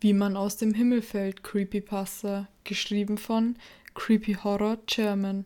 [0.00, 3.56] Wie man aus dem Himmel fällt, Creepypasta, geschrieben von
[3.94, 5.44] Creepy Horror German.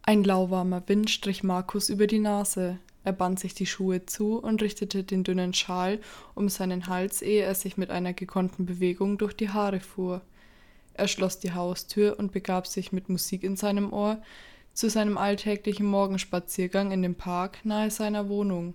[0.00, 2.78] Ein lauwarmer Wind strich Markus über die Nase.
[3.04, 6.00] Er band sich die Schuhe zu und richtete den dünnen Schal
[6.34, 10.22] um seinen Hals, ehe er sich mit einer gekonnten Bewegung durch die Haare fuhr.
[10.94, 14.22] Er schloss die Haustür und begab sich mit Musik in seinem Ohr
[14.72, 18.72] zu seinem alltäglichen Morgenspaziergang in dem Park nahe seiner Wohnung.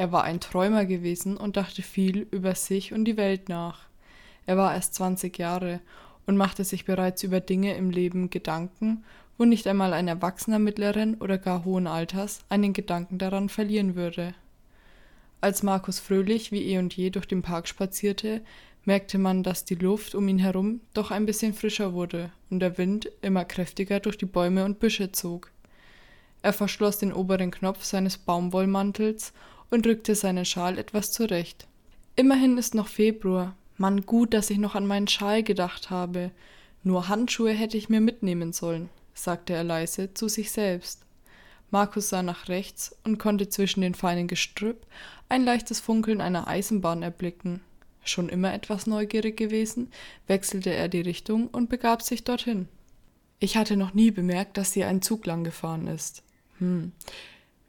[0.00, 3.80] Er war ein Träumer gewesen und dachte viel über sich und die Welt nach.
[4.46, 5.80] Er war erst 20 Jahre
[6.24, 9.04] und machte sich bereits über Dinge im Leben Gedanken,
[9.36, 14.32] wo nicht einmal ein Erwachsener mittleren oder gar hohen Alters einen Gedanken daran verlieren würde.
[15.42, 18.40] Als Markus fröhlich wie eh und je durch den Park spazierte,
[18.86, 22.78] merkte man, dass die Luft um ihn herum doch ein bisschen frischer wurde und der
[22.78, 25.50] Wind immer kräftiger durch die Bäume und Büsche zog.
[26.40, 29.34] Er verschloss den oberen Knopf seines Baumwollmantels
[29.70, 31.66] und rückte seinen Schal etwas zurecht.
[32.16, 33.54] Immerhin ist noch Februar.
[33.76, 36.30] Mann, gut, dass ich noch an meinen Schal gedacht habe.
[36.82, 41.02] Nur Handschuhe hätte ich mir mitnehmen sollen, sagte er leise zu sich selbst.
[41.70, 44.84] Markus sah nach rechts und konnte zwischen den feinen Gestrüpp
[45.28, 47.60] ein leichtes Funkeln einer Eisenbahn erblicken.
[48.02, 49.92] Schon immer etwas neugierig gewesen,
[50.26, 52.66] wechselte er die Richtung und begab sich dorthin.
[53.38, 56.22] Ich hatte noch nie bemerkt, dass hier ein Zug lang gefahren ist.
[56.58, 56.92] Hm,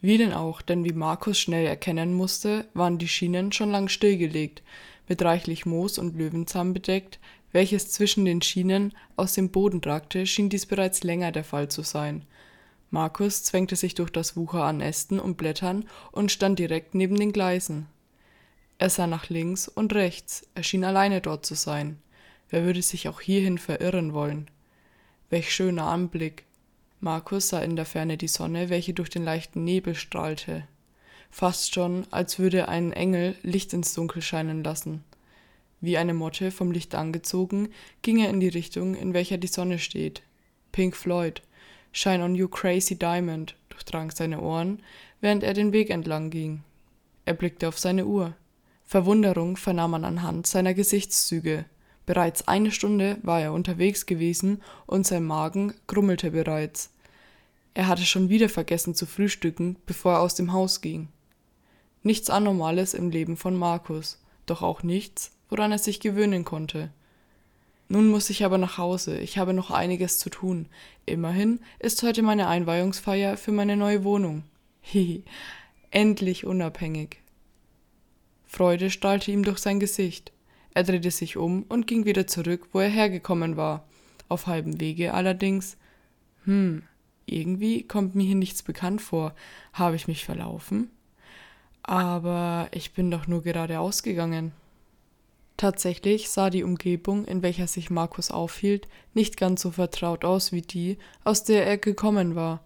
[0.01, 4.63] wie denn auch, denn wie Markus schnell erkennen musste, waren die Schienen schon lang stillgelegt,
[5.07, 7.19] mit reichlich Moos und Löwenzahn bedeckt,
[7.51, 11.81] welches zwischen den Schienen aus dem Boden ragte, schien dies bereits länger der Fall zu
[11.83, 12.25] sein.
[12.89, 17.31] Markus zwängte sich durch das Wucher an Ästen und Blättern und stand direkt neben den
[17.31, 17.87] Gleisen.
[18.77, 21.99] Er sah nach links und rechts, er schien alleine dort zu sein.
[22.49, 24.49] Wer würde sich auch hierhin verirren wollen?
[25.29, 26.45] Welch schöner Anblick,
[27.03, 30.67] Markus sah in der Ferne die Sonne, welche durch den leichten Nebel strahlte.
[31.31, 35.03] Fast schon, als würde ein Engel Licht ins Dunkel scheinen lassen.
[35.79, 37.69] Wie eine Motte vom Licht angezogen,
[38.03, 40.21] ging er in die Richtung, in welcher die Sonne steht.
[40.71, 41.41] Pink Floyd,
[41.91, 44.83] Shine on You Crazy Diamond, durchdrang seine Ohren,
[45.21, 46.61] während er den Weg entlang ging.
[47.25, 48.35] Er blickte auf seine Uhr.
[48.85, 51.65] Verwunderung vernahm man anhand seiner Gesichtszüge.
[52.05, 56.90] Bereits eine Stunde war er unterwegs gewesen und sein Magen grummelte bereits.
[57.73, 61.07] Er hatte schon wieder vergessen zu frühstücken, bevor er aus dem Haus ging.
[62.03, 66.91] Nichts Anormales im Leben von Markus, doch auch nichts, woran er sich gewöhnen konnte.
[67.87, 70.67] Nun muss ich aber nach Hause, ich habe noch einiges zu tun.
[71.05, 74.43] Immerhin ist heute meine Einweihungsfeier für meine neue Wohnung.
[74.81, 75.23] Hihi,
[75.91, 77.17] endlich unabhängig.
[78.45, 80.31] Freude strahlte ihm durch sein Gesicht.
[80.73, 83.85] Er drehte sich um und ging wieder zurück, wo er hergekommen war.
[84.29, 85.77] Auf halbem Wege allerdings.
[86.45, 86.83] Hm,
[87.31, 89.33] irgendwie kommt mir hier nichts bekannt vor.
[89.73, 90.89] Habe ich mich verlaufen?
[91.83, 94.51] Aber ich bin doch nur geradeaus gegangen.
[95.57, 100.61] Tatsächlich sah die Umgebung, in welcher sich Markus aufhielt, nicht ganz so vertraut aus wie
[100.63, 102.63] die, aus der er gekommen war.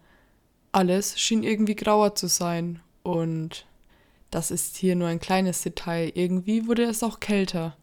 [0.72, 3.66] Alles schien irgendwie grauer zu sein, und
[4.30, 7.76] das ist hier nur ein kleines Detail, irgendwie wurde es auch kälter.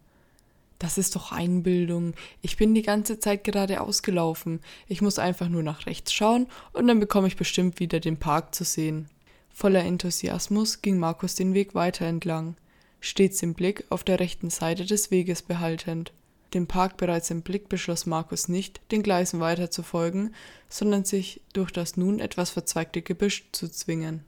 [0.84, 2.12] Das ist doch Einbildung.
[2.42, 4.60] Ich bin die ganze Zeit gerade ausgelaufen.
[4.86, 8.54] Ich muss einfach nur nach rechts schauen und dann bekomme ich bestimmt wieder den Park
[8.54, 9.08] zu sehen.
[9.48, 12.54] Voller Enthusiasmus ging Markus den Weg weiter entlang,
[13.00, 16.12] stets den Blick auf der rechten Seite des Weges behaltend.
[16.52, 20.34] Den Park bereits im Blick beschloss Markus nicht, den Gleisen weiter zu folgen,
[20.68, 24.22] sondern sich durch das nun etwas verzweigte Gebüsch zu zwingen.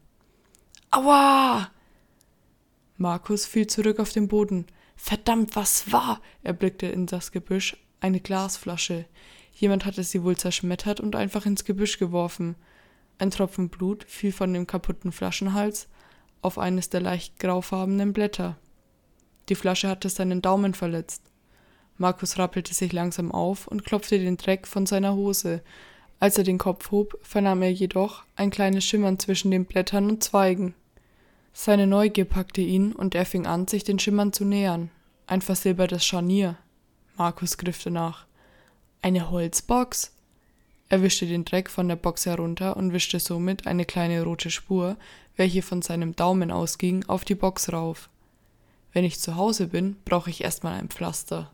[0.91, 1.71] Aua!
[2.97, 4.65] Markus fiel zurück auf den Boden.
[4.96, 6.20] Verdammt, was war?
[6.42, 7.76] Er blickte in das Gebüsch.
[8.00, 9.06] Eine Glasflasche.
[9.54, 12.56] Jemand hatte sie wohl zerschmettert und einfach ins Gebüsch geworfen.
[13.18, 15.88] Ein Tropfen Blut fiel von dem kaputten Flaschenhals
[16.42, 18.56] auf eines der leicht graufarbenen Blätter.
[19.48, 21.22] Die Flasche hatte seinen Daumen verletzt.
[21.98, 25.62] Markus rappelte sich langsam auf und klopfte den Dreck von seiner Hose.
[26.20, 30.22] Als er den Kopf hob, vernahm er jedoch ein kleines Schimmern zwischen den Blättern und
[30.22, 30.74] Zweigen.
[31.59, 34.91] Seine Neugier packte ihn und er fing an, sich den Schimmern zu nähern.
[35.26, 36.58] Ein versilbertes Scharnier.
[37.17, 38.26] Markus griff danach.
[39.00, 40.12] Eine Holzbox?
[40.91, 44.99] Er wischte den Dreck von der Box herunter und wischte somit eine kleine rote Spur,
[45.37, 48.11] welche von seinem Daumen ausging, auf die Box rauf.
[48.93, 51.50] Wenn ich zu Hause bin, brauche ich erstmal ein Pflaster.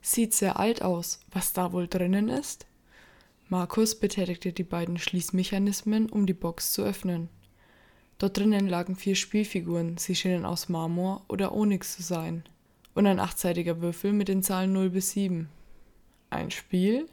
[0.00, 1.18] Sieht sehr alt aus.
[1.32, 2.66] Was da wohl drinnen ist?
[3.48, 7.30] Markus betätigte die beiden Schließmechanismen, um die Box zu öffnen.
[8.18, 12.44] Dort drinnen lagen vier Spielfiguren, sie schienen aus Marmor oder Onyx zu sein.
[12.94, 15.48] Und ein achtseitiger Würfel mit den Zahlen 0 bis 7.
[16.30, 17.08] Ein Spiel?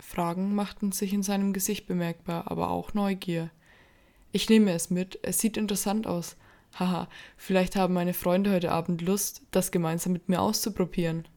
[0.00, 3.50] Fragen machten sich in seinem Gesicht bemerkbar, aber auch Neugier.
[4.32, 6.36] Ich nehme es mit, es sieht interessant aus,
[6.78, 11.28] Haha, vielleicht haben meine Freunde heute Abend Lust, das gemeinsam mit mir auszuprobieren.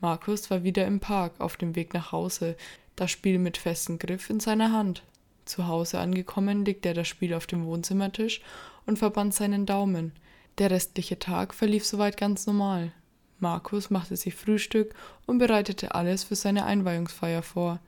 [0.00, 2.56] Markus war wieder im Park auf dem Weg nach Hause,
[2.94, 5.02] das Spiel mit festem Griff in seiner Hand.
[5.48, 8.42] Zu Hause angekommen, legte er das Spiel auf dem Wohnzimmertisch
[8.84, 10.12] und verband seinen Daumen.
[10.58, 12.92] Der restliche Tag verlief soweit ganz normal.
[13.40, 17.80] Markus machte sich Frühstück und bereitete alles für seine Einweihungsfeier vor.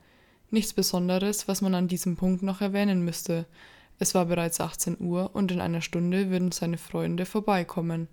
[0.49, 3.45] Nichts Besonderes, was man an diesem Punkt noch erwähnen müsste.
[3.99, 8.07] Es war bereits 18 Uhr und in einer Stunde würden seine Freunde vorbeikommen.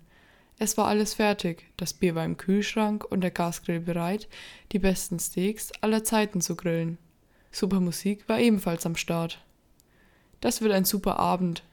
[0.59, 4.27] Es war alles fertig, das Bier war im Kühlschrank und der Gasgrill bereit,
[4.73, 6.99] die besten Steaks aller Zeiten zu grillen.
[7.51, 9.39] Super Musik war ebenfalls am Start.
[10.41, 11.63] Das wird ein super Abend.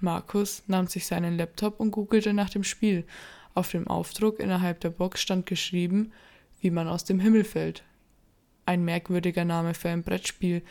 [0.00, 3.04] Markus nahm sich seinen Laptop und googelte nach dem Spiel.
[3.54, 6.12] Auf dem Aufdruck innerhalb der Box stand geschrieben,
[6.60, 7.82] wie man aus dem Himmel fällt.
[8.66, 10.62] Ein merkwürdiger Name für ein Brettspiel,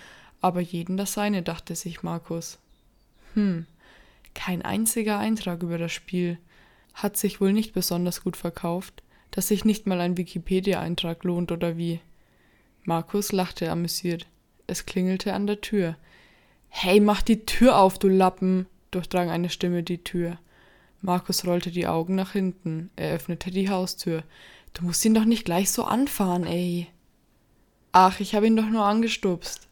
[0.42, 2.60] aber jeden das seine, dachte sich Markus.
[3.34, 3.66] Hm,
[4.34, 6.38] kein einziger Eintrag über das Spiel
[6.94, 11.78] hat sich wohl nicht besonders gut verkauft, dass sich nicht mal ein Wikipedia-Eintrag lohnt oder
[11.78, 12.00] wie.
[12.84, 14.28] Markus lachte amüsiert.
[14.68, 15.96] Es klingelte an der Tür.
[16.70, 18.68] Hey, mach die Tür auf, du Lappen!
[18.92, 20.38] durchdrang eine Stimme die Tür.
[21.02, 22.90] Markus rollte die Augen nach hinten.
[22.96, 24.24] Er öffnete die Haustür.
[24.74, 26.88] Du musst ihn doch nicht gleich so anfahren, ey.
[27.92, 29.68] Ach, ich habe ihn doch nur angestupst.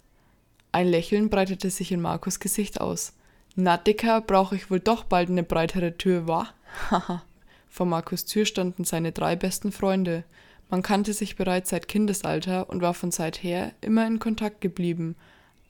[0.71, 3.13] Ein Lächeln breitete sich in Markus Gesicht aus.
[3.55, 6.49] Na, Dicker, brauche ich wohl doch bald eine breitere Tür, wa?
[6.89, 7.23] Haha.
[7.69, 10.25] Vor Markus Tür standen seine drei besten Freunde.
[10.71, 15.17] Man kannte sich bereits seit Kindesalter und war von seither immer in Kontakt geblieben.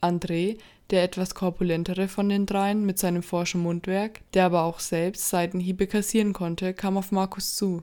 [0.00, 0.58] André,
[0.90, 5.88] der etwas korpulentere von den dreien mit seinem forschen Mundwerk, der aber auch selbst Seitenhiebe
[5.88, 7.82] kassieren konnte, kam auf Markus zu.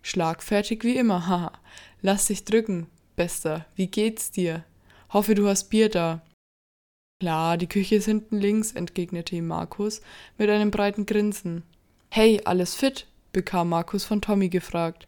[0.00, 1.52] Schlagfertig wie immer, haha.
[2.00, 2.86] Lass dich drücken,
[3.16, 3.66] Bester.
[3.74, 4.64] Wie geht's dir?
[5.12, 6.22] Hoffe, du hast Bier da.
[7.20, 10.00] Klar, die Küche ist hinten links, entgegnete ihm Markus
[10.38, 11.64] mit einem breiten Grinsen.
[12.08, 13.06] Hey, alles fit?
[13.32, 15.06] bekam Markus von Tommy gefragt.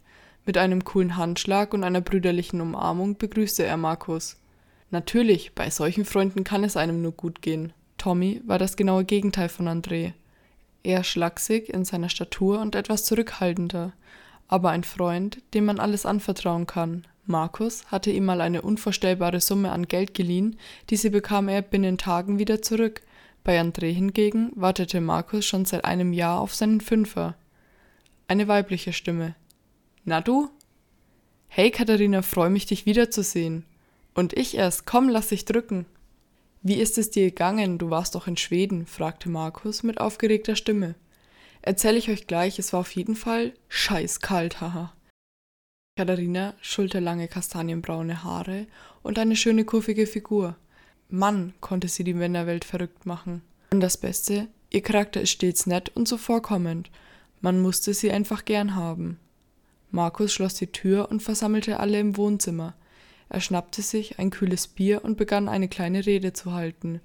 [0.48, 4.38] Mit einem coolen Handschlag und einer brüderlichen Umarmung begrüßte er Markus.
[4.90, 7.74] Natürlich, bei solchen Freunden kann es einem nur gut gehen.
[7.98, 10.14] Tommy war das genaue Gegenteil von André.
[10.82, 13.92] Eher schlaksig in seiner Statur und etwas zurückhaltender,
[14.46, 19.70] aber ein Freund, dem man alles anvertrauen kann, Markus hatte ihm mal eine unvorstellbare Summe
[19.70, 20.56] an Geld geliehen,
[20.88, 23.02] diese bekam er binnen Tagen wieder zurück.
[23.44, 27.34] Bei André hingegen wartete Markus schon seit einem Jahr auf seinen Fünfer.
[28.28, 29.34] Eine weibliche Stimme.
[30.08, 30.48] Na du?
[31.48, 33.66] Hey Katharina, freu mich dich wiederzusehen.
[34.14, 35.84] Und ich erst, komm, lass dich drücken.
[36.62, 37.76] Wie ist es dir gegangen?
[37.76, 40.94] Du warst doch in Schweden, fragte Markus mit aufgeregter Stimme.
[41.60, 44.94] Erzähl ich euch gleich, es war auf jeden Fall scheiß kalt, haha.
[45.98, 48.66] Katharina, schulterlange kastanienbraune Haare
[49.02, 50.56] und eine schöne kurvige Figur.
[51.10, 53.42] Mann, konnte sie die Männerwelt verrückt machen.
[53.74, 56.90] Und das Beste, ihr Charakter ist stets nett und zuvorkommend.
[57.42, 59.20] Man musste sie einfach gern haben.
[59.90, 62.74] Markus schloss die Tür und versammelte alle im Wohnzimmer.
[63.28, 67.00] Er schnappte sich ein kühles Bier und begann eine kleine Rede zu halten.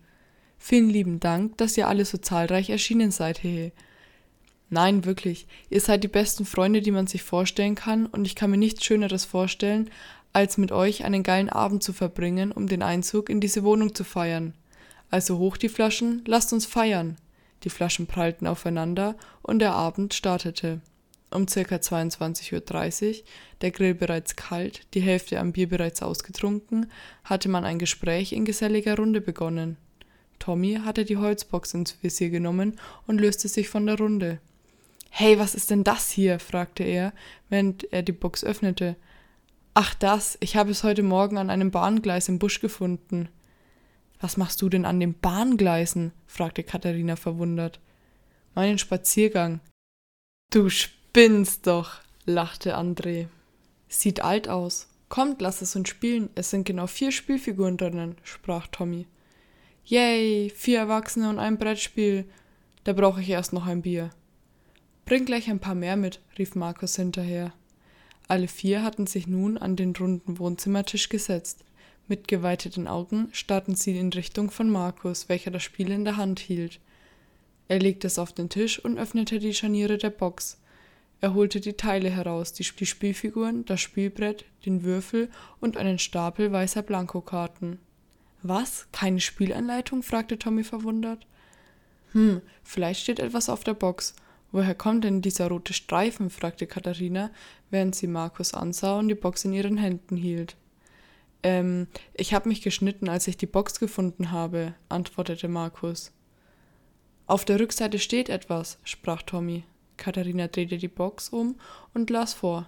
[0.58, 3.72] Vielen lieben Dank, dass ihr alle so zahlreich erschienen seid, hehe.
[4.70, 5.46] Nein, wirklich.
[5.70, 8.84] Ihr seid die besten Freunde, die man sich vorstellen kann, und ich kann mir nichts
[8.84, 9.90] Schöneres vorstellen,
[10.32, 14.04] als mit euch einen geilen Abend zu verbringen, um den Einzug in diese Wohnung zu
[14.04, 14.54] feiern.
[15.12, 17.18] Also hoch die Flaschen, lasst uns feiern.
[17.64, 20.82] Die Flaschen prallten aufeinander und der Abend startete.
[21.34, 23.24] Um circa 22.30 Uhr,
[23.62, 26.92] der Grill bereits kalt, die Hälfte am Bier bereits ausgetrunken,
[27.24, 29.78] hatte man ein Gespräch in geselliger Runde begonnen.
[30.38, 34.40] Tommy hatte die Holzbox ins Visier genommen und löste sich von der Runde.
[35.10, 36.40] Hey, was ist denn das hier?
[36.40, 37.14] fragte er,
[37.50, 38.96] während er die Box öffnete.
[39.74, 43.30] Ach das, ich habe es heute Morgen an einem Bahngleis im Busch gefunden.
[44.20, 46.12] Was machst du denn an den Bahngleisen?
[46.28, 47.80] fragte Katharina verwundert.
[48.54, 49.62] Meinen Spaziergang.
[50.52, 50.70] Du
[51.16, 53.28] spinnst doch, lachte André.
[53.88, 54.88] Sieht alt aus.
[55.10, 56.32] Kommt, lass es uns spielen.
[56.34, 59.06] Es sind genau vier Spielfiguren drinnen, sprach Tommy.
[59.86, 62.26] Yay, vier Erwachsene und ein Brettspiel.
[62.84, 64.10] Da brauche ich erst noch ein Bier.
[65.06, 67.54] Bring gleich ein paar mehr mit, rief Markus hinterher.
[68.28, 71.64] Alle vier hatten sich nun an den runden Wohnzimmertisch gesetzt.
[72.08, 76.40] Mit geweiteten Augen starrten sie in Richtung von Markus, welcher das Spiel in der Hand
[76.40, 76.80] hielt.
[77.68, 80.58] Er legte es auf den Tisch und öffnete die Scharniere der Box.
[81.24, 85.30] Er holte die Teile heraus, die Spielfiguren, das Spielbrett, den Würfel
[85.62, 87.80] und einen Stapel weißer Blankokarten.
[88.42, 88.88] Was?
[88.92, 90.04] Keine Spielanleitung?
[90.04, 91.26] fragte Tommy verwundert.
[92.12, 94.16] Hm, vielleicht steht etwas auf der Box.
[94.52, 96.30] Woher kommt denn dieser rote Streifen?
[96.30, 97.32] fragte Katharina,
[97.70, 100.58] während sie Markus ansah und die Box in ihren Händen hielt.
[101.42, 106.12] Ähm, ich habe mich geschnitten, als ich die Box gefunden habe, antwortete Markus.
[107.28, 109.64] Auf der Rückseite steht etwas, sprach Tommy.
[109.98, 111.56] Katharina drehte die Box um
[111.94, 112.66] und las vor.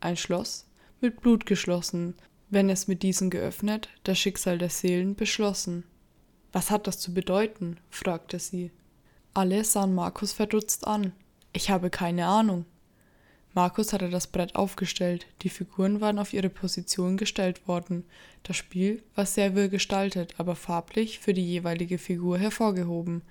[0.00, 0.66] Ein Schloss,
[1.00, 2.14] mit Blut geschlossen,
[2.50, 5.84] wenn es mit diesen geöffnet, das Schicksal der Seelen beschlossen.
[6.52, 7.78] Was hat das zu bedeuten?
[7.90, 8.70] fragte sie.
[9.34, 11.12] Alle sahen Markus verdutzt an.
[11.52, 12.64] Ich habe keine Ahnung.
[13.54, 18.04] Markus hatte das Brett aufgestellt, die Figuren waren auf ihre Position gestellt worden.
[18.42, 23.22] Das Spiel war sehr wirr gestaltet, aber farblich für die jeweilige Figur hervorgehoben.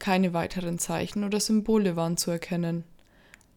[0.00, 2.84] Keine weiteren Zeichen oder Symbole waren zu erkennen.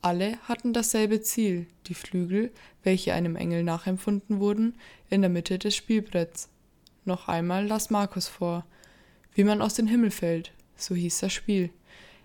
[0.01, 2.51] Alle hatten dasselbe Ziel, die Flügel,
[2.83, 4.75] welche einem Engel nachempfunden wurden,
[5.09, 6.49] in der Mitte des Spielbretts.
[7.05, 8.65] Noch einmal las Markus vor.
[9.33, 11.69] Wie man aus dem Himmel fällt, so hieß das Spiel.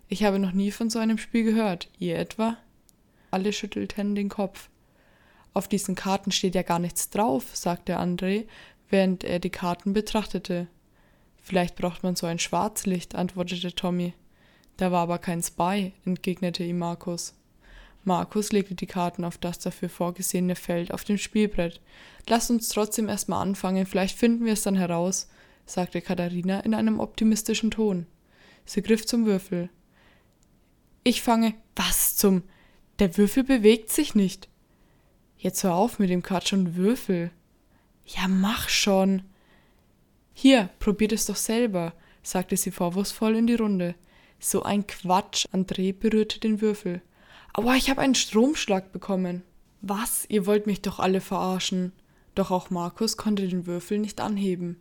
[0.08, 1.88] Ich habe noch nie von so einem Spiel gehört.
[2.00, 2.56] Ihr etwa?
[3.30, 4.68] Alle schüttelten den Kopf.
[5.54, 8.48] Auf diesen Karten steht ja gar nichts drauf, sagte André,
[8.90, 10.66] während er die Karten betrachtete.
[11.48, 14.12] Vielleicht braucht man so ein Schwarzlicht, antwortete Tommy.
[14.76, 17.32] Da war aber keins bei, entgegnete ihm Markus.
[18.04, 21.80] Markus legte die Karten auf das dafür vorgesehene Feld auf dem Spielbrett.
[22.28, 25.30] Lasst uns trotzdem erstmal anfangen, vielleicht finden wir es dann heraus,
[25.64, 28.04] sagte Katharina in einem optimistischen Ton.
[28.66, 29.70] Sie griff zum Würfel.
[31.02, 31.54] Ich fange.
[31.76, 32.42] Was zum.
[32.98, 34.50] Der Würfel bewegt sich nicht.
[35.38, 37.30] Jetzt hör auf mit dem Quatsch und Würfel.
[38.04, 39.22] Ja, mach schon.
[40.40, 43.96] Hier, probiert es doch selber, sagte sie vorwurfsvoll in die Runde.
[44.38, 45.46] So ein Quatsch.
[45.52, 47.02] André berührte den Würfel.
[47.54, 49.42] Aua, ich habe einen Stromschlag bekommen.
[49.80, 50.26] Was?
[50.28, 51.90] Ihr wollt mich doch alle verarschen.
[52.36, 54.76] Doch auch Markus konnte den Würfel nicht anheben.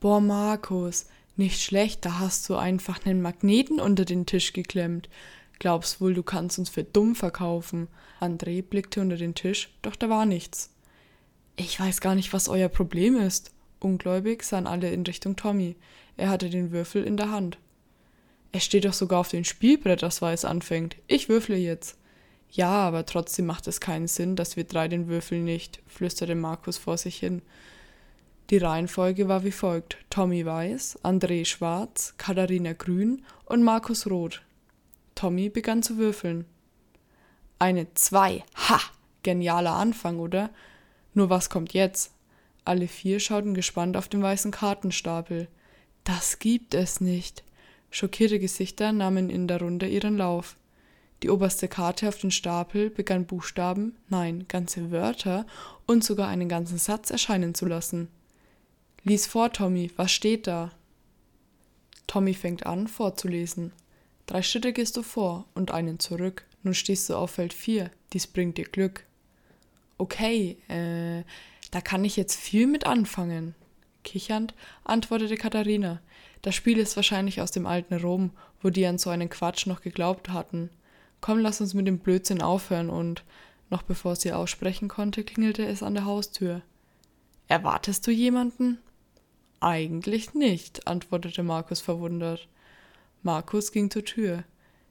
[0.00, 1.04] Boah, Markus,
[1.36, 5.10] nicht schlecht, da hast du einfach einen Magneten unter den Tisch geklemmt.
[5.58, 7.88] Glaubst wohl, du kannst uns für dumm verkaufen.
[8.22, 10.70] André blickte unter den Tisch, doch da war nichts.
[11.56, 13.53] Ich weiß gar nicht, was euer Problem ist.
[13.84, 15.76] Ungläubig sahen alle in Richtung Tommy.
[16.16, 17.58] Er hatte den Würfel in der Hand.
[18.50, 20.96] Es steht doch sogar auf dem Spielbrett, dass Weiß anfängt.
[21.06, 21.98] Ich würfle jetzt.
[22.50, 26.78] Ja, aber trotzdem macht es keinen Sinn, dass wir drei den Würfel nicht, flüsterte Markus
[26.78, 27.42] vor sich hin.
[28.50, 34.42] Die Reihenfolge war wie folgt: Tommy weiß, André schwarz, Katharina grün und Markus rot.
[35.14, 36.46] Tommy begann zu würfeln.
[37.58, 38.44] Eine Zwei.
[38.56, 38.80] Ha!
[39.22, 40.50] Genialer Anfang, oder?
[41.12, 42.13] Nur was kommt jetzt?
[42.64, 45.48] Alle vier schauten gespannt auf den weißen Kartenstapel.
[46.04, 47.44] Das gibt es nicht.
[47.90, 50.56] Schockierte Gesichter nahmen in der Runde ihren Lauf.
[51.22, 55.46] Die oberste Karte auf den Stapel begann Buchstaben, nein, ganze Wörter
[55.86, 58.08] und sogar einen ganzen Satz erscheinen zu lassen.
[59.04, 60.72] Lies vor, Tommy, was steht da?
[62.06, 63.72] Tommy fängt an, vorzulesen.
[64.26, 66.44] Drei Schritte gehst du vor und einen zurück.
[66.62, 67.90] Nun stehst du auf Feld 4.
[68.12, 69.04] Dies bringt dir Glück.
[69.98, 71.22] Okay, äh,
[71.74, 73.56] da kann ich jetzt viel mit anfangen.
[74.04, 74.54] Kichernd
[74.84, 76.00] antwortete Katharina.
[76.40, 78.30] Das Spiel ist wahrscheinlich aus dem alten Rom,
[78.62, 80.70] wo die an so einen Quatsch noch geglaubt hatten.
[81.20, 83.24] Komm, lass uns mit dem Blödsinn aufhören und
[83.70, 86.62] noch bevor sie aussprechen konnte, klingelte es an der Haustür.
[87.48, 88.78] Erwartest du jemanden?
[89.58, 92.46] Eigentlich nicht, antwortete Markus verwundert.
[93.24, 94.44] Markus ging zur Tür.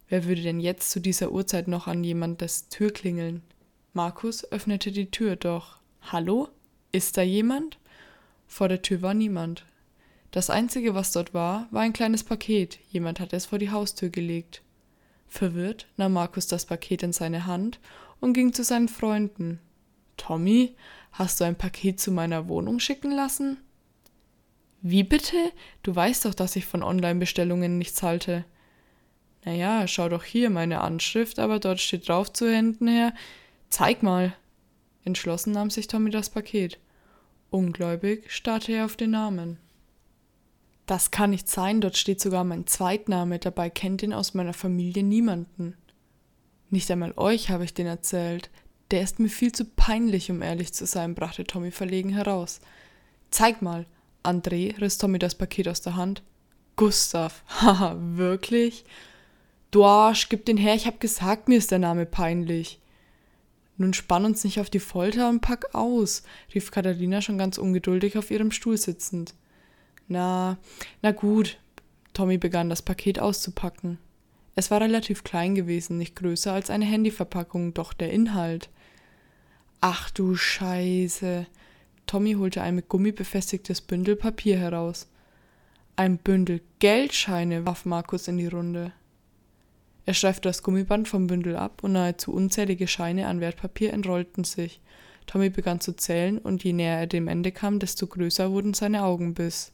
[0.10, 3.42] Wer würde denn jetzt zu dieser Uhrzeit noch an jemandes Tür klingeln?
[3.94, 6.50] Markus öffnete die Tür, doch Hallo?
[6.96, 7.80] Ist da jemand?
[8.46, 9.66] Vor der Tür war niemand.
[10.30, 12.78] Das einzige, was dort war, war ein kleines Paket.
[12.92, 14.62] Jemand hatte es vor die Haustür gelegt.
[15.28, 17.80] Verwirrt nahm Markus das Paket in seine Hand
[18.20, 19.60] und ging zu seinen Freunden.
[20.18, 20.76] Tommy,
[21.14, 23.58] hast du ein Paket zu meiner Wohnung schicken lassen?
[24.84, 25.52] Wie bitte?
[25.82, 28.46] Du weißt doch, dass ich von Online-Bestellungen nichts halte.
[29.46, 33.16] Naja, schau doch hier meine Anschrift, aber dort steht drauf zu Händen her.
[33.70, 34.36] Zeig mal.
[35.06, 36.80] Entschlossen nahm sich Tommy das Paket.
[37.54, 39.60] Ungläubig starrte er auf den Namen.
[40.88, 45.04] Das kann nicht sein, dort steht sogar mein Zweitname, dabei kennt ihn aus meiner Familie
[45.04, 45.76] niemanden.
[46.72, 48.50] Nicht einmal euch habe ich den erzählt.
[48.90, 52.60] Der ist mir viel zu peinlich, um ehrlich zu sein, brachte Tommy verlegen heraus.
[53.30, 53.86] Zeig mal.
[54.24, 56.24] André riss Tommy das Paket aus der Hand.
[56.76, 57.44] Gustav.
[57.62, 58.84] Haha, wirklich?
[59.70, 62.80] Du Arsch, gib den her, ich hab gesagt, mir ist der Name peinlich.
[63.78, 68.18] Nun spann uns nicht auf die Folter und pack aus, rief Katharina schon ganz ungeduldig
[68.18, 69.34] auf ihrem Stuhl sitzend.
[70.08, 70.58] Na,
[71.02, 71.58] na gut.
[72.14, 73.98] Tommy begann das Paket auszupacken.
[74.56, 78.70] Es war relativ klein gewesen, nicht größer als eine Handyverpackung, doch der Inhalt.
[79.82, 81.48] Ach du Scheiße.
[82.06, 85.08] Tommy holte ein mit Gummi befestigtes Bündel Papier heraus.
[85.96, 88.94] Ein Bündel Geldscheine, warf Markus in die Runde.
[90.06, 94.82] Er streifte das Gummiband vom Bündel ab und nahezu unzählige Scheine an Wertpapier entrollten sich.
[95.26, 99.04] Tommy begann zu zählen, und je näher er dem Ende kam, desto größer wurden seine
[99.04, 99.72] Augenbiss.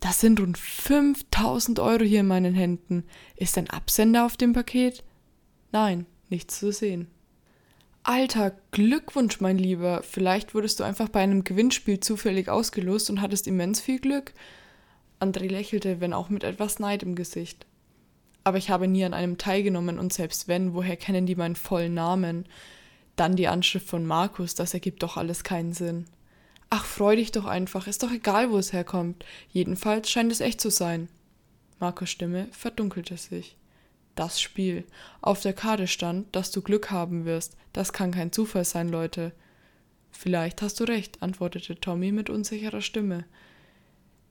[0.00, 3.04] Das sind rund 5000 Euro hier in meinen Händen.
[3.36, 5.04] Ist ein Absender auf dem Paket?
[5.70, 7.06] Nein, nichts zu sehen.
[8.02, 10.02] Alter, Glückwunsch, mein Lieber.
[10.02, 14.32] Vielleicht wurdest du einfach bei einem Gewinnspiel zufällig ausgelost und hattest immens viel Glück.
[15.20, 17.64] André lächelte, wenn auch mit etwas Neid im Gesicht.
[18.44, 21.94] Aber ich habe nie an einem teilgenommen und selbst wenn, woher kennen die meinen vollen
[21.94, 22.46] Namen?
[23.16, 26.06] Dann die Anschrift von Markus, das ergibt doch alles keinen Sinn.
[26.70, 29.24] Ach, freu dich doch einfach, ist doch egal, wo es herkommt.
[29.50, 31.08] Jedenfalls scheint es echt zu sein.
[31.78, 33.56] Markus Stimme verdunkelte sich.
[34.14, 34.84] Das Spiel.
[35.20, 37.56] Auf der Karte stand, dass du Glück haben wirst.
[37.72, 39.32] Das kann kein Zufall sein, Leute.
[40.10, 43.24] Vielleicht hast du recht, antwortete Tommy mit unsicherer Stimme.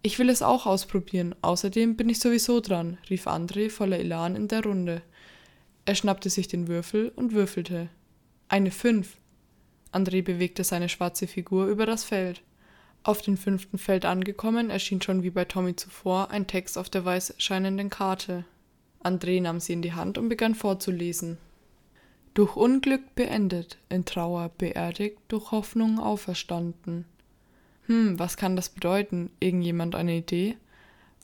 [0.04, 1.36] Ich will es auch ausprobieren.
[1.42, 5.02] Außerdem bin ich sowieso dran, rief André voller Elan in der Runde.
[5.86, 7.90] Er schnappte sich den Würfel und würfelte.
[8.48, 9.18] Eine Fünf.
[9.92, 12.42] André bewegte seine schwarze Figur über das Feld.
[13.04, 17.04] Auf dem fünften Feld angekommen, erschien schon wie bei Tommy zuvor ein Text auf der
[17.04, 18.46] weiß scheinenden Karte.
[19.04, 21.38] André nahm sie in die Hand und begann vorzulesen.
[22.34, 27.06] Durch Unglück beendet, in Trauer beerdigt, durch Hoffnung auferstanden.
[27.88, 29.32] Hm, was kann das bedeuten?
[29.40, 30.58] Irgendjemand eine Idee?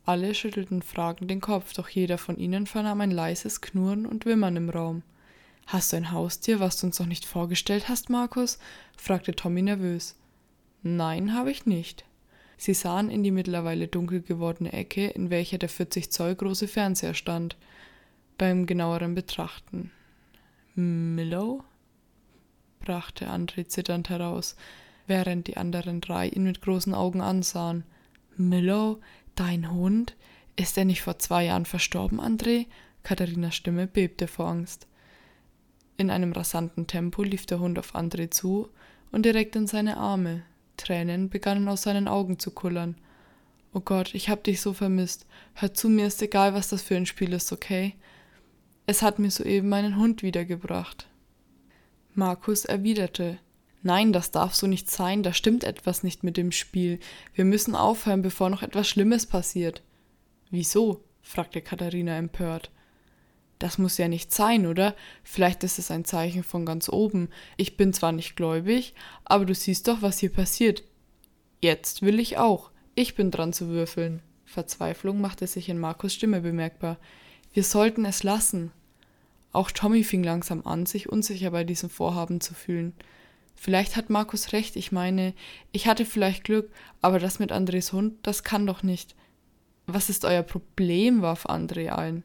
[0.06, 4.56] Alle schüttelten fragend den Kopf, doch jeder von ihnen vernahm ein leises Knurren und Wimmern
[4.56, 5.04] im Raum.
[5.66, 8.58] Hast du ein Haustier, was du uns noch nicht vorgestellt hast, Markus?
[8.96, 10.16] fragte Tommy nervös.
[10.82, 12.06] Nein, habe ich nicht.
[12.58, 17.14] Sie sahen in die mittlerweile dunkel gewordene Ecke, in welcher der 40 Zoll große Fernseher
[17.14, 17.58] stand.
[18.38, 19.92] Beim genaueren Betrachten.
[20.76, 21.64] Millow?
[22.80, 24.56] brachte André zitternd heraus,
[25.08, 27.84] während die anderen drei ihn mit großen Augen ansahen.
[28.36, 29.00] Millow,
[29.36, 30.16] dein Hund?
[30.56, 32.68] Ist er nicht vor zwei Jahren verstorben, André?
[33.04, 34.88] Katharinas Stimme bebte vor Angst.
[35.98, 38.70] In einem rasanten Tempo lief der Hund auf André zu
[39.12, 40.44] und direkt in seine Arme.
[40.76, 42.96] Tränen begannen aus seinen Augen zu kullern.
[43.74, 45.26] Oh Gott, ich hab dich so vermisst.
[45.54, 47.96] Hör zu, mir ist egal, was das für ein Spiel ist, okay?
[48.86, 51.08] Es hat mir soeben meinen Hund wiedergebracht.
[52.14, 53.40] Markus erwiderte
[53.88, 57.00] Nein, das darf so nicht sein, da stimmt etwas nicht mit dem Spiel.
[57.34, 59.82] Wir müssen aufhören, bevor noch etwas Schlimmes passiert.
[60.52, 61.06] Wieso?
[61.22, 62.70] fragte Katharina empört.
[63.60, 64.94] Das muss ja nicht sein, oder?
[65.24, 67.30] Vielleicht ist es ein Zeichen von ganz oben.
[67.56, 70.84] Ich bin zwar nicht gläubig, aber du siehst doch, was hier passiert.
[71.62, 72.72] Jetzt will ich auch.
[72.94, 74.22] Ich bin dran zu würfeln.
[74.44, 76.98] Verzweiflung machte sich in Markus Stimme bemerkbar.
[77.54, 78.74] Wir sollten es lassen.
[79.54, 82.94] Auch Tommy fing langsam an, sich unsicher bei diesem Vorhaben zu fühlen.
[83.58, 85.34] Vielleicht hat Markus recht, ich meine,
[85.74, 89.16] ich hatte vielleicht Glück, aber das mit Andres Hund, das kann doch nicht.
[89.88, 91.22] Was ist euer Problem?
[91.22, 92.24] warf André ein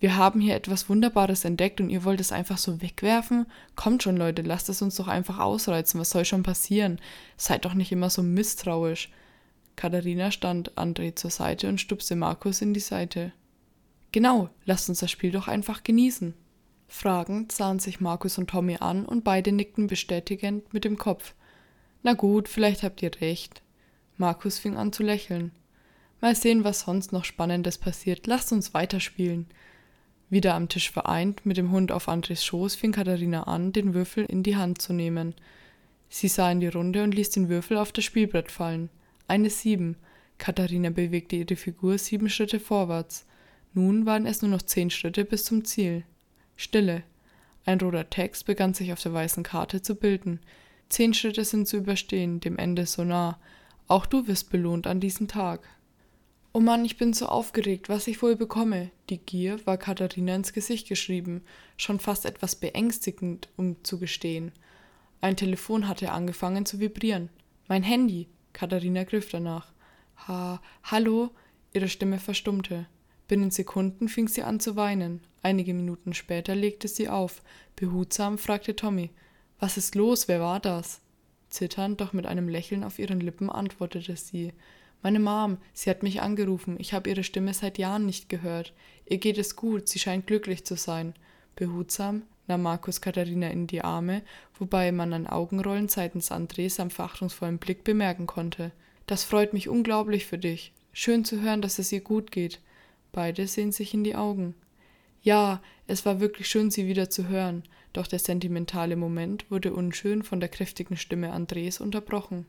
[0.00, 3.44] wir haben hier etwas Wunderbares entdeckt und ihr wollt es einfach so wegwerfen?
[3.76, 6.00] Kommt schon, Leute, lasst es uns doch einfach ausreizen.
[6.00, 6.98] Was soll schon passieren?
[7.36, 9.10] Seid doch nicht immer so misstrauisch.
[9.76, 13.32] Katharina stand André zur Seite und stupste Markus in die Seite.
[14.10, 16.32] Genau, lasst uns das Spiel doch einfach genießen.
[16.92, 21.34] Fragend sahen sich Markus und Tommy an und beide nickten bestätigend mit dem Kopf.
[22.02, 23.62] Na gut, vielleicht habt ihr recht.
[24.16, 25.52] Markus fing an zu lächeln.
[26.20, 28.26] Mal sehen, was sonst noch Spannendes passiert.
[28.26, 29.46] Lasst uns weiterspielen.
[30.30, 34.24] Wieder am Tisch vereint, mit dem Hund auf Andres Schoß, fing Katharina an, den Würfel
[34.24, 35.34] in die Hand zu nehmen.
[36.08, 38.90] Sie sah in die Runde und ließ den Würfel auf das Spielbrett fallen.
[39.28, 39.96] Eine Sieben.
[40.38, 43.26] Katharina bewegte ihre Figur sieben Schritte vorwärts.
[43.74, 46.04] Nun waren es nur noch zehn Schritte bis zum Ziel.
[46.60, 47.04] Stille.
[47.64, 50.40] Ein roter Text begann sich auf der weißen Karte zu bilden.
[50.90, 53.38] Zehn Schritte sind zu überstehen, dem Ende so nah.
[53.88, 55.66] Auch du wirst belohnt an diesem Tag.
[56.52, 58.90] Oh Mann, ich bin so aufgeregt, was ich wohl bekomme.
[59.08, 61.40] Die Gier war Katharina ins Gesicht geschrieben,
[61.78, 64.52] schon fast etwas beängstigend, um zu gestehen.
[65.22, 67.30] Ein Telefon hatte angefangen zu vibrieren.
[67.68, 68.28] Mein Handy.
[68.52, 69.72] Katharina griff danach.
[70.28, 71.30] Ha, hallo?
[71.72, 72.86] Ihre Stimme verstummte.
[73.30, 75.20] Binnen Sekunden fing sie an zu weinen.
[75.40, 77.42] Einige Minuten später legte sie auf.
[77.76, 79.10] Behutsam fragte Tommy:
[79.60, 80.26] Was ist los?
[80.26, 81.00] Wer war das?
[81.48, 84.52] Zitternd, doch mit einem Lächeln auf ihren Lippen antwortete sie:
[85.00, 88.74] meine Mom, sie hat mich angerufen, ich habe ihre Stimme seit Jahren nicht gehört.
[89.06, 91.14] Ihr geht es gut, sie scheint glücklich zu sein.
[91.54, 94.22] Behutsam nahm Markus Katharina in die Arme,
[94.58, 98.72] wobei man ein Augenrollen seitens Andres am verachtungsvollen Blick bemerken konnte.
[99.06, 100.72] Das freut mich unglaublich für dich.
[100.92, 102.58] Schön zu hören, dass es ihr gut geht.
[103.12, 104.54] Beide sehen sich in die Augen.
[105.22, 110.22] Ja, es war wirklich schön, sie wieder zu hören, doch der sentimentale Moment wurde unschön
[110.22, 112.46] von der kräftigen Stimme Andres unterbrochen.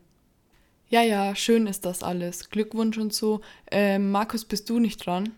[0.88, 2.50] Ja, ja, schön ist das alles.
[2.50, 3.40] Glückwunsch und so.
[3.70, 5.30] Ähm, Markus, bist du nicht dran?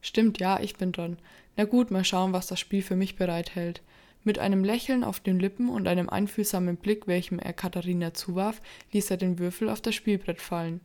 [0.00, 1.18] Stimmt, ja, ich bin dran.
[1.56, 3.82] Na gut, mal schauen, was das Spiel für mich bereithält.
[4.22, 9.10] Mit einem Lächeln auf den Lippen und einem einfühlsamen Blick, welchem er Katharina zuwarf, ließ
[9.10, 10.80] er den Würfel auf das Spielbrett fallen.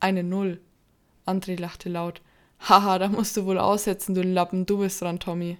[0.00, 0.60] Eine Null.
[1.26, 2.20] André lachte laut.
[2.60, 5.58] Haha, da musst du wohl aussetzen, du Lappen, du bist dran, Tommy.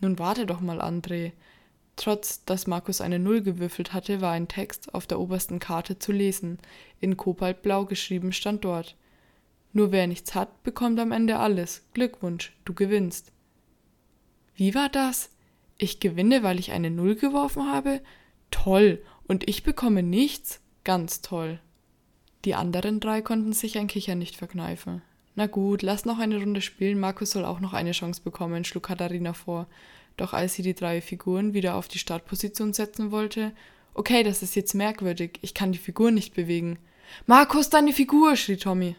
[0.00, 1.32] Nun warte doch mal, André.
[1.96, 6.12] Trotz dass Markus eine Null gewürfelt hatte, war ein Text auf der obersten Karte zu
[6.12, 6.58] lesen.
[7.00, 8.96] In Kobaltblau geschrieben stand dort.
[9.72, 11.86] Nur wer nichts hat, bekommt am Ende alles.
[11.94, 13.32] Glückwunsch, du gewinnst.
[14.54, 15.30] Wie war das?
[15.78, 18.00] Ich gewinne, weil ich eine Null geworfen habe?
[18.50, 19.02] Toll.
[19.26, 20.60] Und ich bekomme nichts?
[20.84, 21.60] Ganz toll.
[22.44, 25.02] Die anderen drei konnten sich ein Kichern nicht verkneifen.
[25.36, 28.84] Na gut, lass noch eine Runde spielen, Markus soll auch noch eine Chance bekommen, schlug
[28.84, 29.66] Katharina vor.
[30.16, 33.52] Doch als sie die drei Figuren wieder auf die Startposition setzen wollte,
[33.92, 36.78] okay, das ist jetzt merkwürdig, ich kann die Figur nicht bewegen.
[37.26, 38.96] Markus, deine Figur, schrie Tommy.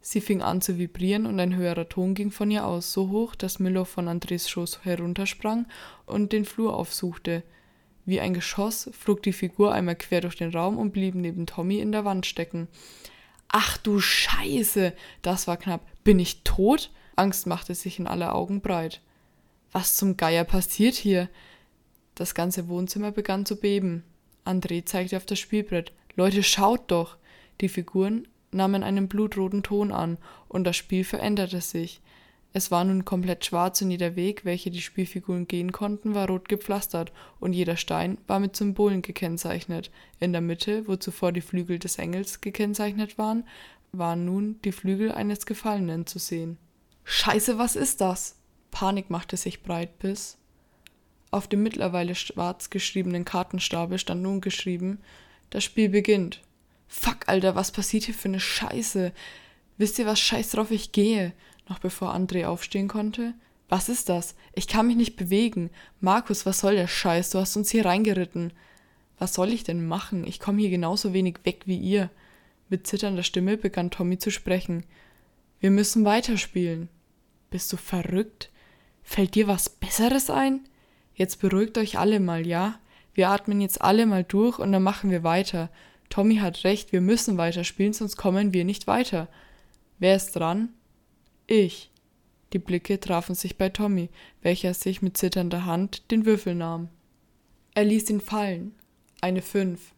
[0.00, 3.34] Sie fing an zu vibrieren und ein höherer Ton ging von ihr aus, so hoch,
[3.34, 5.66] dass Miller von Andres Schoß heruntersprang
[6.06, 7.42] und den Flur aufsuchte.
[8.06, 11.78] Wie ein Geschoss flog die Figur einmal quer durch den Raum und blieb neben Tommy
[11.80, 12.68] in der Wand stecken.
[13.52, 15.84] Ach du Scheiße, das war knapp.
[16.04, 16.90] Bin ich tot?
[17.16, 19.00] Angst machte sich in alle Augen breit.
[19.72, 21.28] Was zum Geier passiert hier?
[22.14, 24.04] Das ganze Wohnzimmer begann zu beben.
[24.44, 25.92] André zeigte auf das Spielbrett.
[26.14, 27.16] Leute, schaut doch!
[27.60, 32.00] Die Figuren nahmen einen blutroten Ton an, und das Spiel veränderte sich.
[32.52, 36.48] Es war nun komplett schwarz und jeder Weg, welche die Spielfiguren gehen konnten, war rot
[36.48, 39.90] gepflastert, und jeder Stein war mit Symbolen gekennzeichnet.
[40.18, 43.44] In der Mitte, wo zuvor die Flügel des Engels gekennzeichnet waren,
[43.92, 46.58] waren nun die Flügel eines Gefallenen zu sehen.
[47.04, 48.36] Scheiße, was ist das?
[48.70, 50.36] Panik machte sich breit bis.
[51.30, 54.98] Auf dem mittlerweile schwarz geschriebenen Kartenstapel stand nun geschrieben:
[55.50, 56.42] Das Spiel beginnt.
[56.88, 59.12] Fuck, Alter, was passiert hier für eine Scheiße?
[59.78, 61.32] Wisst ihr, was scheiß drauf ich gehe?
[61.70, 63.32] Noch bevor André aufstehen konnte.
[63.68, 64.34] Was ist das?
[64.54, 65.70] Ich kann mich nicht bewegen.
[66.00, 67.30] Markus, was soll der Scheiß?
[67.30, 68.52] Du hast uns hier reingeritten.
[69.18, 70.26] Was soll ich denn machen?
[70.26, 72.10] Ich komme hier genauso wenig weg wie ihr.
[72.68, 74.84] Mit zitternder Stimme begann Tommy zu sprechen.
[75.60, 76.88] Wir müssen weiterspielen.
[77.50, 78.50] Bist du verrückt?
[79.04, 80.68] Fällt dir was Besseres ein?
[81.14, 82.80] Jetzt beruhigt euch alle mal, ja?
[83.14, 85.70] Wir atmen jetzt alle mal durch und dann machen wir weiter.
[86.08, 89.28] Tommy hat recht, wir müssen weiterspielen, sonst kommen wir nicht weiter.
[90.00, 90.70] Wer ist dran?
[91.52, 91.90] Ich.
[92.52, 94.08] Die Blicke trafen sich bei Tommy,
[94.40, 96.88] welcher sich mit zitternder Hand den Würfel nahm.
[97.74, 98.72] Er ließ ihn fallen.
[99.20, 99.92] Eine Fünf.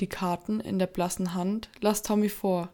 [0.00, 2.72] Die Karten in der blassen Hand las Tommy vor.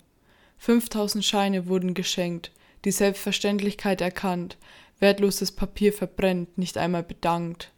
[0.57, 2.53] Fünftausend Scheine wurden geschenkt,
[2.87, 4.57] die Selbstverständlichkeit erkannt,
[4.99, 7.71] wertloses Papier verbrennt, nicht einmal bedankt.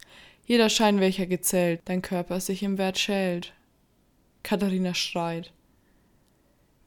[0.45, 3.51] Jeder Schein, welcher gezählt, dein Körper sich im Wert schält.
[4.41, 5.51] Katharina schreit.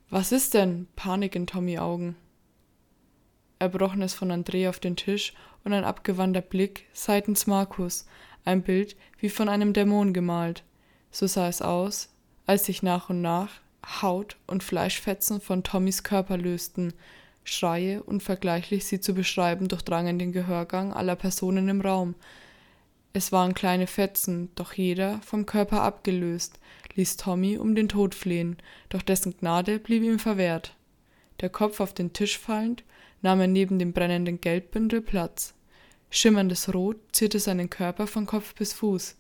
[0.08, 0.86] Was ist denn?
[0.96, 2.16] Panik in Tommy Augen.
[3.58, 8.06] Erbrochenes von André auf den Tisch und ein abgewandter Blick seitens Markus,
[8.44, 10.62] ein Bild wie von einem Dämon gemalt.
[11.10, 12.10] So sah es aus,
[12.46, 13.50] als sich nach und nach
[14.02, 16.92] Haut und Fleischfetzen von Tommys Körper lösten,
[17.44, 22.14] Schreie, unvergleichlich sie zu beschreiben, durchdrangen den Gehörgang aller Personen im Raum.
[23.14, 26.60] Es waren kleine Fetzen, doch jeder, vom Körper abgelöst,
[26.94, 28.58] ließ Tommy um den Tod flehen,
[28.90, 30.74] doch dessen Gnade blieb ihm verwehrt.
[31.40, 32.84] Der Kopf auf den Tisch fallend,
[33.22, 35.54] nahm er neben dem brennenden Geldbündel Platz.
[36.10, 39.16] Schimmerndes Rot zierte seinen Körper von Kopf bis Fuß.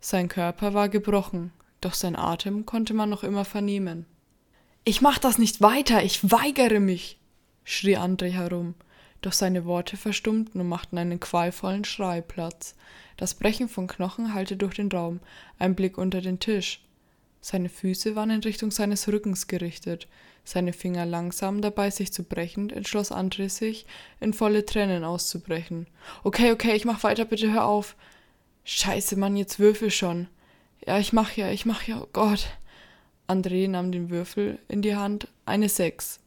[0.00, 4.06] Sein Körper war gebrochen, doch sein Atem konnte man noch immer vernehmen.
[4.84, 7.18] Ich mach das nicht weiter, ich weigere mich,
[7.64, 8.74] schrie André herum,
[9.20, 12.74] doch seine Worte verstummten und machten einen qualvollen Schrei Platz.
[13.16, 15.20] Das Brechen von Knochen hallte durch den Raum,
[15.58, 16.84] ein Blick unter den Tisch.
[17.40, 20.08] Seine Füße waren in Richtung seines Rückens gerichtet,
[20.48, 23.86] seine Finger langsam dabei sich zu brechen, entschloss André sich,
[24.20, 25.86] in volle Tränen auszubrechen.
[26.24, 27.96] Okay, okay, ich mach weiter, bitte hör auf.
[28.64, 30.28] Scheiße, Mann, jetzt würfel schon.
[30.86, 32.48] Ja, ich mach ja, ich mach ja, oh Gott.
[33.28, 36.20] André nahm den Würfel in die Hand, eine Sechs.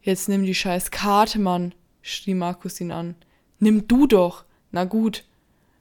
[0.00, 3.16] Jetzt nimm die scheiß Karte, Mann, schrie Markus ihn an.
[3.58, 4.44] Nimm du doch.
[4.70, 5.24] Na gut.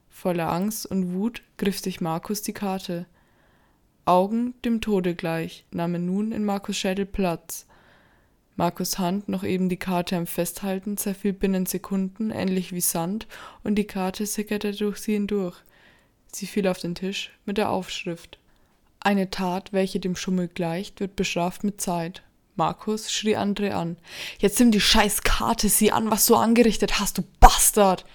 [0.10, 3.06] Voller Angst und Wut griff sich Markus die Karte.
[4.06, 7.66] Augen dem Tode gleich, nahmen nun in Markus Schädel Platz.
[8.58, 13.28] Markus Hand, noch eben die Karte am Festhalten, zerfiel binnen Sekunden, ähnlich wie Sand,
[13.64, 15.56] und die Karte sickerte durch sie hindurch.
[16.34, 18.40] Sie fiel auf den Tisch mit der Aufschrift.
[19.00, 22.24] Eine Tat, welche dem Schummel gleicht, wird bestraft mit Zeit.
[22.56, 23.98] Markus schrie André an.
[24.38, 28.06] Jetzt nimm die scheiß Karte, sieh an, was du angerichtet hast, du Bastard!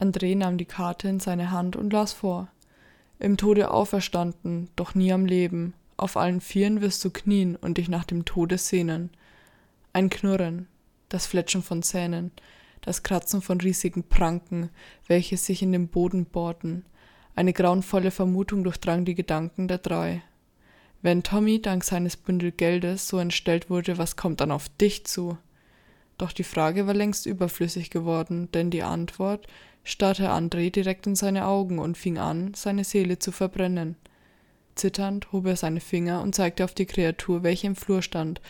[0.00, 2.48] André nahm die Karte in seine Hand und las vor.
[3.22, 5.74] Im Tode auferstanden, doch nie am Leben.
[5.96, 9.10] Auf allen Vieren wirst du knien und dich nach dem Tode sehnen.
[9.92, 10.66] Ein Knurren,
[11.08, 12.32] das Fletschen von Zähnen,
[12.80, 14.70] das Kratzen von riesigen Pranken,
[15.06, 16.84] welche sich in den Boden bohrten.
[17.36, 20.24] Eine grauenvolle Vermutung durchdrang die Gedanken der drei.
[21.00, 25.38] Wenn Tommy dank seines Bündel Geldes so entstellt wurde, was kommt dann auf dich zu?
[26.22, 29.48] Doch die Frage war längst überflüssig geworden, denn die Antwort
[29.82, 33.96] starrte André direkt in seine Augen und fing an, seine Seele zu verbrennen.
[34.76, 38.40] Zitternd hob er seine Finger und zeigte auf die Kreatur, welche im Flur stand.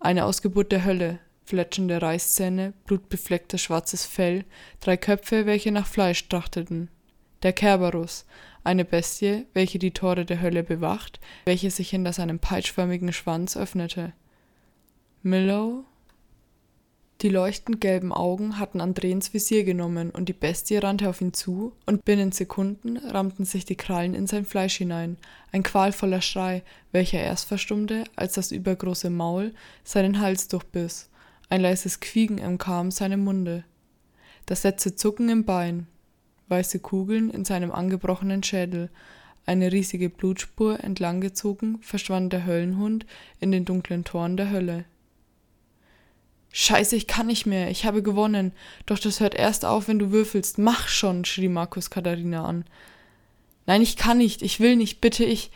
[0.00, 4.44] Eine Ausgeburt der Hölle, fletschende Reißzähne, blutbeflecktes schwarzes Fell,
[4.80, 6.88] drei Köpfe, welche nach Fleisch trachteten.
[7.44, 8.26] Der Kerberus,
[8.64, 14.14] eine Bestie, welche die Tore der Hölle bewacht, welche sich hinter seinem peitschförmigen Schwanz öffnete.
[15.22, 15.84] Millow?
[17.22, 21.32] Die leuchtend gelben Augen hatten André ins Visier genommen, und die Bestie rannte auf ihn
[21.32, 25.16] zu, und binnen Sekunden rammten sich die Krallen in sein Fleisch hinein,
[25.52, 31.08] ein qualvoller Schrei, welcher erst verstummte, als das übergroße Maul seinen Hals durchbiss,
[31.48, 33.64] ein leises Quieken entkam seinem Munde.
[34.46, 35.86] Das letzte Zucken im Bein,
[36.48, 38.90] weiße Kugeln in seinem angebrochenen Schädel,
[39.46, 43.06] eine riesige Blutspur entlanggezogen, verschwand der Höllenhund
[43.40, 44.84] in den dunklen Toren der Hölle.
[46.56, 48.52] Scheiße, ich kann nicht mehr, ich habe gewonnen.
[48.86, 50.56] Doch das hört erst auf, wenn du würfelst.
[50.56, 52.64] Mach schon, schrie Markus Katharina an.
[53.66, 55.50] Nein, ich kann nicht, ich will nicht, bitte ich.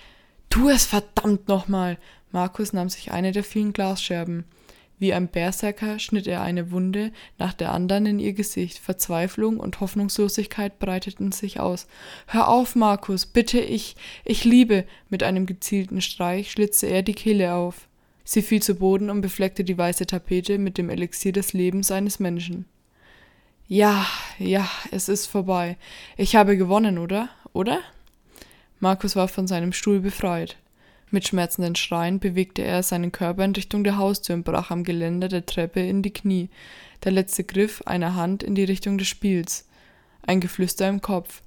[0.51, 1.99] Tu es verdammt nochmal.
[2.33, 4.45] Markus nahm sich eine der vielen Glasscherben.
[4.99, 8.79] Wie ein Berserker schnitt er eine Wunde nach der anderen in ihr Gesicht.
[8.79, 11.87] Verzweiflung und Hoffnungslosigkeit breiteten sich aus.
[12.27, 14.85] Hör auf, Markus, bitte ich, ich liebe.
[15.11, 17.89] Mit einem gezielten Streich schlitzte er die Kehle auf.
[18.31, 22.19] Sie fiel zu Boden und befleckte die weiße Tapete mit dem Elixier des Lebens eines
[22.19, 22.67] Menschen.
[23.67, 24.05] Ja,
[24.39, 25.79] ja, es ist vorbei.
[26.19, 27.31] Ich habe gewonnen, oder?
[27.55, 27.81] Oder?
[28.81, 30.59] Markus war von seinem Stuhl befreit.
[31.11, 35.29] Mit schmerzenden Schreien bewegte er seinen Körper in Richtung der Haustür und brach am Geländer
[35.29, 36.51] der Treppe in die Knie.
[37.05, 39.67] Der letzte Griff einer Hand in die Richtung des Spiels.
[40.21, 41.41] Ein Geflüster im Kopf.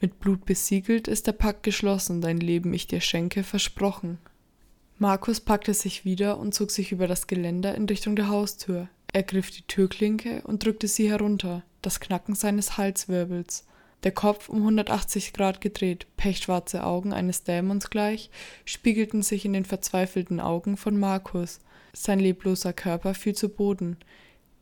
[0.00, 4.16] Mit Blut besiegelt ist der Pakt geschlossen, dein Leben ich dir schenke, versprochen.
[4.98, 8.88] Markus packte sich wieder und zog sich über das Geländer in Richtung der Haustür.
[9.12, 13.64] Er griff die Türklinke und drückte sie herunter, das Knacken seines Halswirbels
[14.02, 18.30] der Kopf um 180 Grad gedreht, pechschwarze Augen eines Dämons gleich,
[18.64, 21.60] spiegelten sich in den verzweifelten Augen von Markus.
[21.92, 23.96] Sein lebloser Körper fiel zu Boden.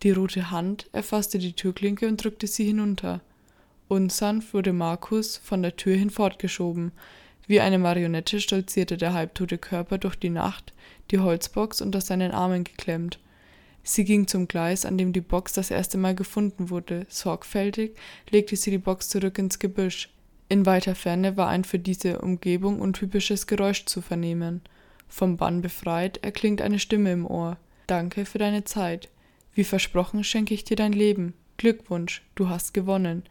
[0.03, 3.21] Die rote Hand erfasste die Türklinke und drückte sie hinunter.
[3.88, 6.93] Unsanft wurde Markus von der Tür hinfortgeschoben.
[7.46, 10.72] Wie eine Marionette stolzierte der halbtote Körper durch die Nacht,
[11.11, 13.18] die Holzbox unter seinen Armen geklemmt.
[13.83, 17.07] Sie ging zum Gleis, an dem die Box das erste Mal gefunden wurde.
[17.09, 17.96] Sorgfältig
[18.31, 20.11] legte sie die Box zurück ins Gebüsch.
[20.48, 24.61] In weiter Ferne war ein für diese Umgebung untypisches Geräusch zu vernehmen.
[25.09, 27.57] Vom Bann befreit erklingt eine Stimme im Ohr.
[27.87, 29.09] Danke für deine Zeit.
[29.55, 31.35] Wie versprochen schenke ich dir dein Leben.
[31.57, 33.24] Glückwunsch, du hast gewonnen.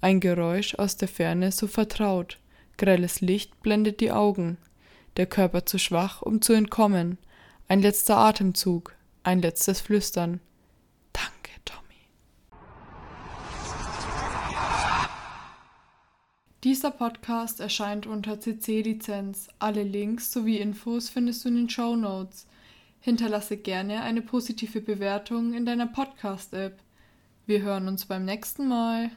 [0.00, 2.38] Ein Geräusch aus der Ferne so vertraut.
[2.78, 4.56] Grelles Licht blendet die Augen.
[5.16, 7.18] Der Körper zu schwach, um zu entkommen.
[7.66, 10.40] Ein letzter Atemzug, ein letztes Flüstern.
[11.12, 12.08] Danke, Tommy.
[16.62, 19.48] Dieser Podcast erscheint unter CC-Lizenz.
[19.58, 22.46] Alle Links sowie Infos findest du in den Show Notes.
[23.00, 26.78] Hinterlasse gerne eine positive Bewertung in deiner Podcast-App.
[27.44, 29.10] Wir hören uns beim nächsten Mal.